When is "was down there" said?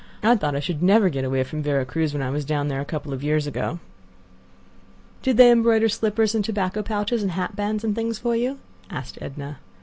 2.31-2.81